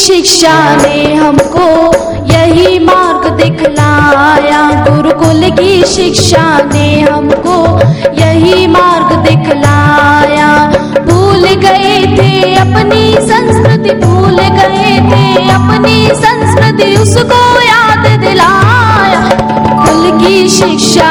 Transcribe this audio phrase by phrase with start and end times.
[0.00, 1.64] शिक्षा ने हमको
[2.26, 7.56] यही मार्ग दिखलाया। गुरुकुल की शिक्षा ने हमको
[8.20, 10.48] यही मार्ग दिखलाया।
[11.04, 20.48] भूल गए थे अपनी संस्कृति, भूल गए थे अपनी संस्कृति, उसको याद दिलाया। गुरुकुल की
[20.48, 21.09] शिक्षा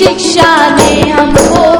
[0.00, 1.79] शिक्षा ने हमको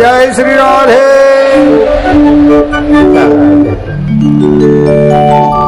[0.00, 0.98] जय श्री राधे
[5.12, 5.59] Thank you.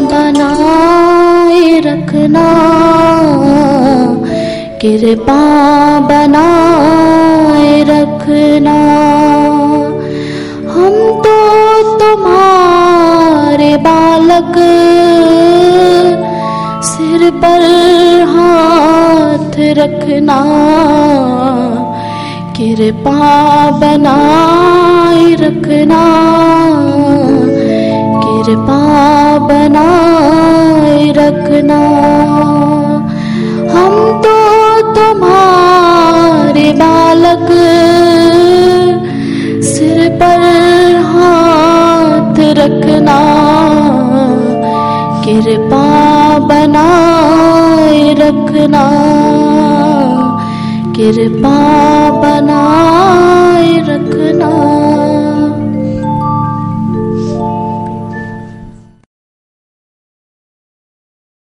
[0.00, 2.46] बनाए रखना।
[4.82, 5.42] कृपा
[6.00, 8.78] बनाए रखना।
[10.74, 11.38] हम तो
[11.98, 14.54] तुम्हारे बालक
[17.42, 17.64] पर
[18.32, 20.38] हाथ रखना
[22.56, 23.30] कृपा
[23.80, 26.02] बनाए रखना
[28.24, 28.82] कृपा
[29.48, 29.99] बनाए
[46.38, 48.84] बनाए रखना।
[50.96, 51.58] कृपा
[52.10, 54.50] बनाए रखना।